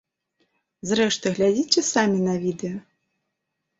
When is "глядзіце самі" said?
1.37-2.19